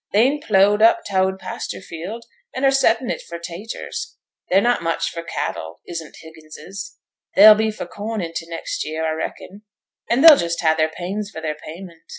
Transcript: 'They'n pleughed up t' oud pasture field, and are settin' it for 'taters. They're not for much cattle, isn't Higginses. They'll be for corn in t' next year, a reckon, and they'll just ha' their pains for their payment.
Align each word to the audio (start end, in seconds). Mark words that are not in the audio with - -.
'They'n 0.13 0.41
pleughed 0.41 0.81
up 0.81 1.05
t' 1.05 1.13
oud 1.15 1.37
pasture 1.37 1.79
field, 1.79 2.25
and 2.55 2.65
are 2.65 2.71
settin' 2.71 3.11
it 3.11 3.21
for 3.21 3.37
'taters. 3.37 4.17
They're 4.49 4.59
not 4.59 4.79
for 4.79 4.83
much 5.21 5.29
cattle, 5.29 5.79
isn't 5.85 6.17
Higginses. 6.23 6.95
They'll 7.35 7.53
be 7.53 7.69
for 7.69 7.85
corn 7.85 8.19
in 8.19 8.33
t' 8.33 8.47
next 8.49 8.83
year, 8.83 9.05
a 9.05 9.15
reckon, 9.15 9.61
and 10.09 10.23
they'll 10.23 10.37
just 10.37 10.61
ha' 10.61 10.75
their 10.75 10.89
pains 10.89 11.29
for 11.29 11.39
their 11.39 11.53
payment. 11.53 12.01